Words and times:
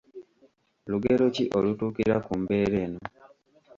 Lugero 0.91 1.25
ki 1.35 1.43
olutuukira 1.57 2.15
ku 2.25 2.31
mbeera 2.41 2.77
eno? 2.85 3.01